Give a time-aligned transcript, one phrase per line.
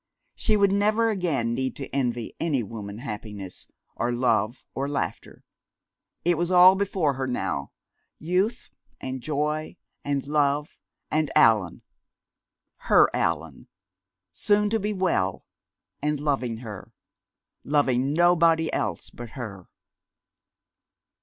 [0.33, 5.43] She would never again need to envy any woman happiness or love or laughter.
[6.25, 7.71] It was all before her now,
[8.17, 10.79] youth and joy and love,
[11.11, 11.83] and Allan,
[12.77, 13.67] her Allan,
[14.31, 15.45] soon to be well,
[16.01, 16.91] and loving her
[17.63, 19.67] loving nobody else but her!